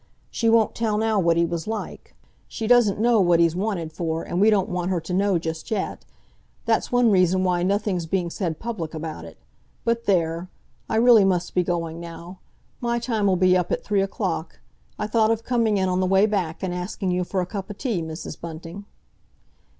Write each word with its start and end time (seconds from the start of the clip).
She 0.31 0.49
won't 0.49 0.73
tell 0.73 0.97
now 0.97 1.19
what 1.19 1.37
he 1.37 1.45
was 1.45 1.67
like. 1.67 2.15
She 2.47 2.65
doesn't 2.65 2.99
know 2.99 3.21
what 3.21 3.39
he's 3.39 3.55
wanted 3.55 3.93
for, 3.93 4.23
and 4.23 4.41
we 4.41 4.49
don't 4.49 4.67
want 4.67 4.89
her 4.89 4.99
to 4.99 5.13
know 5.13 5.37
just 5.37 5.69
yet. 5.69 6.05
That's 6.65 6.91
one 6.91 7.11
reason 7.11 7.43
why 7.43 7.61
nothing's 7.61 8.07
being 8.07 8.31
said 8.31 8.57
public 8.57 8.95
about 8.95 9.25
it. 9.25 9.37
But 9.85 10.05
there! 10.05 10.49
I 10.89 10.95
really 10.95 11.23
must 11.23 11.53
be 11.53 11.61
going 11.61 11.99
now. 11.99 12.39
My 12.79 12.97
time'll 12.97 13.35
be 13.35 13.55
up 13.55 13.71
at 13.71 13.83
three 13.83 14.01
o'clock. 14.01 14.59
I 14.97 15.05
thought 15.05 15.29
of 15.29 15.43
coming 15.43 15.77
in 15.77 15.87
on 15.87 15.99
the 15.99 16.07
way 16.07 16.25
back, 16.25 16.63
and 16.63 16.73
asking 16.73 17.11
you 17.11 17.23
for 17.23 17.39
a 17.39 17.45
cup 17.45 17.69
o' 17.69 17.73
tea, 17.75 18.01
Mrs. 18.01 18.41
Bunting." 18.41 18.85